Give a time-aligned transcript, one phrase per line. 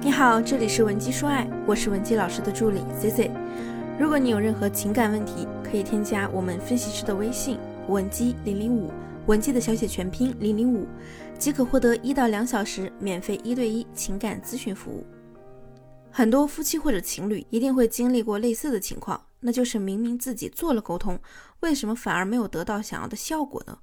[0.00, 3.30] 你好，这里是文姬说爱，我是文姬老师的助理 C C。
[3.98, 7.58] 如果你有任何情感问题，可以添加我们分析师的微信
[7.88, 8.92] 文姬零零五，
[9.26, 10.86] 文姬的小写全拼零零五，
[11.36, 15.04] 即可获得一到两小时免费一对一情感咨询服务。
[16.12, 21.18] 很多夫妻或者情侣一定会经历过类似的情况，那就是明明自己做了沟通，
[21.60, 23.76] 为什么反而没有得到想要的效果呢？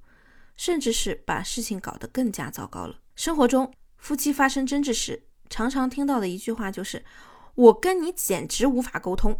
[0.56, 2.96] 甚至是把事情搞得更加糟糕了。
[3.14, 7.04] 生活中，夫妻发生争执时，常常听到的一句话就是
[7.54, 9.38] “我跟你简直无法沟通”。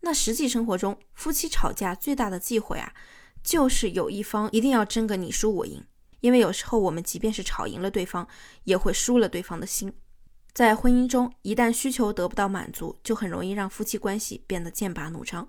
[0.00, 2.92] 那实际生活中，夫妻吵架最大的忌讳啊，
[3.42, 5.84] 就是有一方一定要争个你输我赢。
[6.20, 8.28] 因为有时候我们即便是吵赢了对方，
[8.64, 9.92] 也会输了对方的心。
[10.52, 15.48] 在婚姻中，一旦需求得不到满足，就很容易让夫妻关系变得剑拔弩张。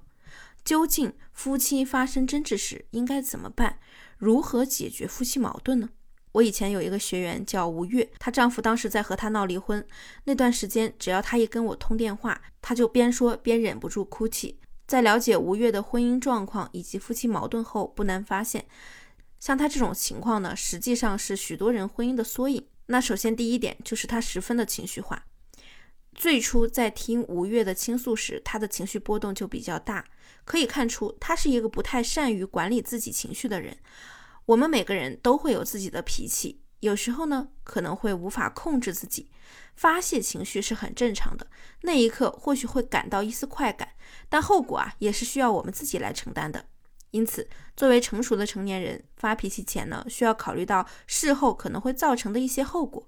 [0.64, 3.80] 究竟夫妻发生争执时应该怎么办？
[4.18, 5.90] 如何解决夫妻矛盾呢？
[6.34, 9.86] 我以前有一个学员叫吴月，她丈夫当时在和她闹离婚
[10.26, 14.60] 那段时间，只要她一跟我通电话，她就边说边忍不住哭泣。
[14.86, 18.66] 在了解吴月的婚姻状况以及夫妻矛盾后，不难发现，
[19.40, 22.68] 像她这种情况呢，实际上是许多人婚姻的缩影。
[22.88, 25.26] 那首先第一点就是她十分的情绪化。
[26.16, 30.04] 最初在听吴越的倾诉时，她的情绪波动就比较大，
[30.46, 33.78] 可以看出她是一个不太善于管理自己情绪的人。
[34.46, 39.30] 我们每个人都会有自己的脾气，有时候呢可能会无法控制自己，
[39.76, 41.48] 发泄情绪是很正常的。
[41.82, 43.90] 那一刻或许会感到一丝快感，
[44.28, 46.66] 但后果啊也是需要我们自己来承担的。
[47.12, 53.08] 因此，作为成熟的成年人，发脾气前呢需要考虑到事后可能会造成的一些后果，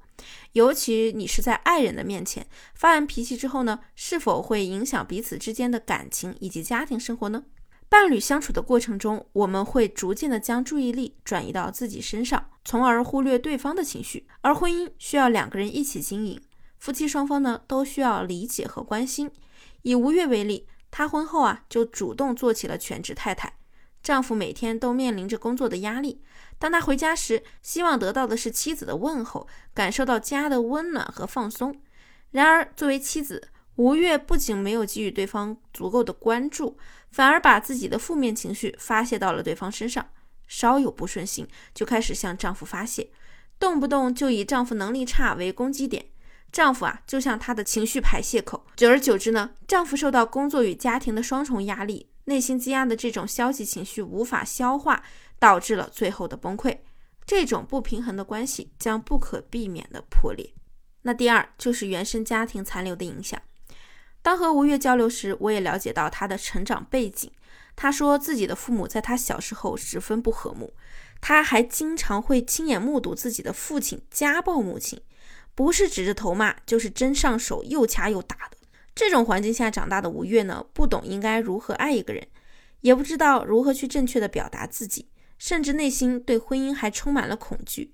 [0.51, 7.45] 尤其你是在爱人的面前发完脾气之后呢，是否会影响彼此之间的感情以及家庭生活呢？
[7.87, 14.27] 伴侣相处的过程中，我们会逐渐的将注意力转移到自己身上，从而忽略对方的情绪。
[14.41, 16.41] 而婚姻需要两个人一起经营，
[16.77, 19.31] 夫妻双方呢都需要理解和关心。
[19.83, 23.53] 以吴越为例，她婚后啊就主动做起了全职太太，
[24.01, 26.21] 丈夫每天都面临着工作的压力，
[26.59, 31.79] 当他回家时，希望得到的是妻子的问候，感受到家的温暖和放松。
[32.31, 36.77] 然而，作为妻子，吴越不仅没有给予对方足够的关注，
[37.11, 40.07] 反而把自己的负面情绪发泄到了对方身上。
[40.47, 43.09] 稍有不顺心，就开始向丈夫发泄，
[43.57, 46.05] 动不动就以丈夫能力差为攻击点。
[46.51, 48.65] 丈夫啊，就像她的情绪排泄口。
[48.77, 55.03] 久而久之呢，丈夫受到工作与家庭的双重压力，内心积压的这种消极情绪无法消化，
[55.37, 56.77] 导致了最后的崩溃。
[57.25, 60.53] 这种不平衡的关系将不可避免的破裂。
[61.01, 63.41] 那第二就是原生家庭残留的影响。
[64.25, 67.31] 当和吴越交流时，我也了解到他的成长背景。
[67.75, 70.73] 他说自己的父母在他小时候十分不和睦，
[71.21, 74.99] 他还经常会亲眼目睹自己的父亲家暴母亲，
[75.53, 78.57] 不是指着头骂，就是真上手又掐又打的。
[78.95, 82.27] 这种环境下长大的吴越呢，不懂应该如何爱一个人，
[82.81, 87.93] 也不知道如何去正确的表达自己，甚至内心对婚姻还充满了恐惧。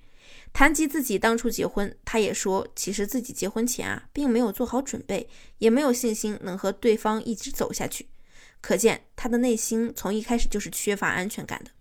[0.54, 5.30] 谈及自己当初结婚，他也说，其实自己结婚前啊，并没有做好准备，
[5.60, 8.10] 也没有信心能和对方一直走下去。
[8.60, 11.72] 可见他的内心从一开始就是缺乏安全感的。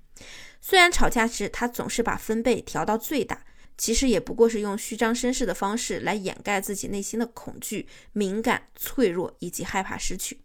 [0.60, 3.44] 虽然吵架时他总是把分贝调到最大，
[3.76, 10.40] 其实也不过是用虚张声势的方式来掩盖自己内心的恐惧、敏感、脆弱以及害怕失去。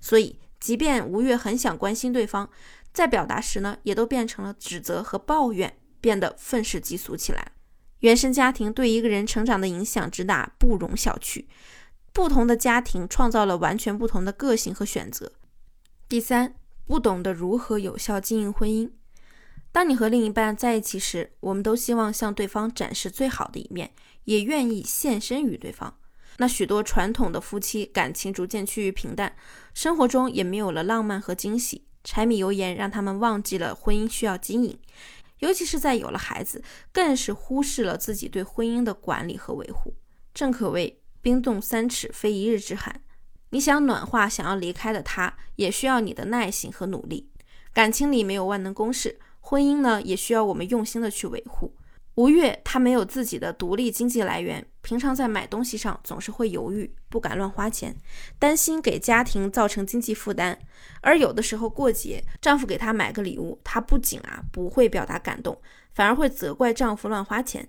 [0.00, 2.50] 所以，即便吴越很想关心对方，
[2.92, 5.78] 在表达时呢，也都变成了指责和抱怨。
[6.06, 7.50] 变得愤世嫉俗起来。
[7.98, 11.46] 原生家庭对一个人成长的影响之大，不容小觑。
[12.12, 15.32] 不同的家庭创造了完全不同的个性和选择。
[16.08, 18.88] 第三，不懂得如何有效经营婚姻。
[19.72, 23.90] 当你和另一半在一起时，我们都希望向对方展示最好的一面，
[24.26, 25.98] 也愿意献身于对方。
[26.36, 29.34] 那许多传统的夫妻感情逐渐趋于平淡，
[29.74, 34.78] 生活中也没有了浪漫和惊喜，柴米油盐让他们忘记了婚姻需要经营。
[35.38, 39.94] 尤其是在有了孩子，更是忽视了自己对婚姻的管理和维护。
[40.32, 43.02] 正可谓冰冻三尺，非一日之寒。
[43.50, 47.30] 你想暖化想要离开的他，也需要你的耐心和努力。
[47.72, 51.74] 感情里没有万能公式，婚姻呢，也需要我们用心的去维护。
[52.16, 57.94] 吴越他没有自己的独立经济来源，平常在买东西上总是会犹豫，不敢乱花钱，
[58.38, 60.58] 担心给家庭造成经济负担。
[61.02, 65.60] 而有的时候过节，丈夫给她买个礼物，她不仅啊不会表达感动，
[65.92, 67.68] 反而会责怪丈夫乱花钱。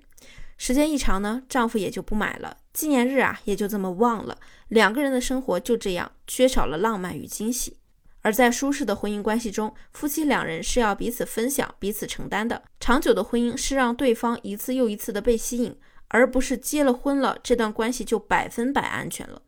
[0.57, 4.38] 时间一长呢，丈夫也就不买了，纪念日啊也就这么忘了，
[4.69, 7.77] 两个人的生活就这样缺少了浪漫与惊喜。
[8.21, 12.61] 而在舒适的婚姻关系中，夫妻两人是要彼此分享、彼此承担的。
[12.79, 15.77] 长久的婚姻是让对方一次又一次的被吸引，
[16.09, 19.41] 而不是结了婚了这段关系就百分百安全了。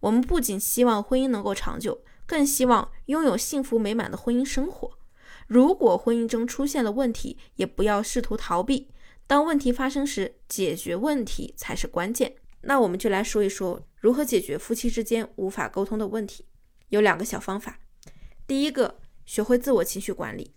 [0.00, 4.98] 我们不仅希望婚姻能够长久，更希望拥有幸福美满的婚姻生活。
[5.46, 8.88] 如果婚姻中出现了问题，也不要试图逃避。
[9.26, 12.36] 当问题发生时，解决问题才是关键。
[12.62, 16.44] 那我们就来说一说如何解决夫妻之间无法沟通的问题。
[16.90, 17.79] 有两个小方法。
[18.50, 20.50] 第一个，学会自我情绪管理。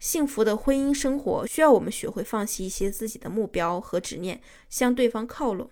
[0.00, 5.70] 幸福的婚姻生活需要我们学会放弃一些自己的目标和执念，向对方靠拢。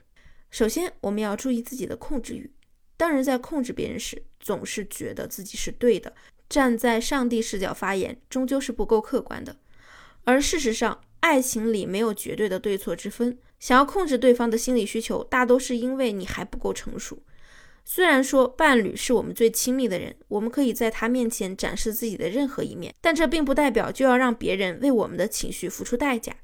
[0.52, 2.52] 首先，我们要注意自己的控制欲。
[2.96, 6.14] 当人在控制别人时，总是觉得自己是对的，
[6.48, 9.56] 站在上帝视角发言，终究是不够客观的。
[10.22, 13.36] 而事实上，爱情里没有绝对的对错之分。
[13.58, 17.20] 想要控制对方的心理需求，大都是因为你还不够成熟。
[17.90, 26.36] 虽然说伴侣是我们最亲密的人，我们可以在他面前展示自己的任何一面，但这并不代表就要让别人为我们的情绪付出代价。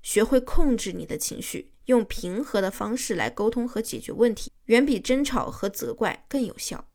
[0.00, 6.86] 学会控制你的情绪，用平和的方式来沟通和解决问题，远比争吵和责怪更有效。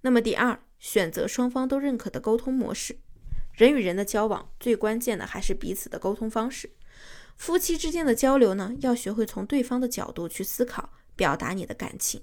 [0.00, 2.96] 那么第二，选择双方都认可的沟通模式。
[3.52, 6.70] 人与人的交往，最关键的还是彼此的沟通方式。
[7.36, 12.22] 夫妻之间的交流呢，要学会从对方的角度去思考，表达你的感情。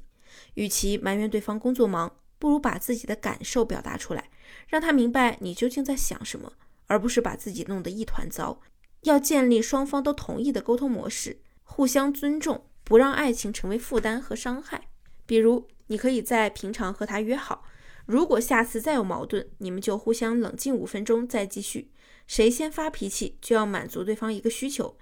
[0.55, 4.29] 与其埋怨对方工作忙，不如把自己的感受表达出来，
[4.67, 6.53] 让他明白你究竟在想什么，
[6.87, 8.61] 而不是把自己弄得一团糟。
[9.03, 14.89] 要建立双方都同意的沟通模式，互相尊重，不让爱情成为负担和伤害。
[15.25, 17.63] 比如，你可以在平常和他约好，
[18.05, 21.91] 如果下次再有矛盾，你们就互相冷静五分钟再继续。
[22.27, 24.97] 谁先发脾气，就要满足对方一个需求，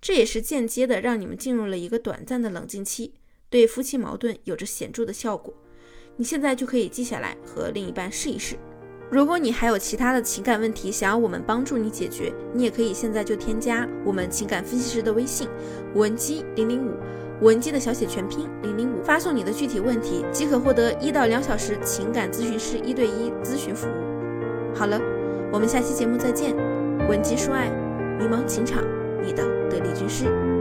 [0.00, 3.14] 这也是间接的让你们进入了一个短暂的冷静期。
[3.52, 5.52] 对夫妻矛盾有着显著的效果，
[6.16, 8.56] 你现在就可以记下来和另一半试一试。
[9.10, 15.46] 如果你还有其他的情感问题想要我们帮助你解决，你也可以现在就添加我们情感分析师的微信
[15.94, 16.94] 文姬零零五，
[17.42, 24.74] 文姬的小写全拼零零五，发送你的具体问题即可获得一到两小时情感咨询师一对一咨询服务。
[24.74, 24.98] 好了，
[25.52, 26.56] 我们下期节目再见。
[27.06, 27.68] 文姬说爱，
[28.18, 28.82] 迷茫情场，
[29.22, 30.51] 你的得力军师。